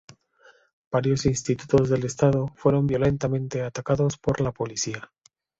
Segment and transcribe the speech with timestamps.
[0.91, 5.11] Varios institutos del Estado fueron violentamente atacados por la policía.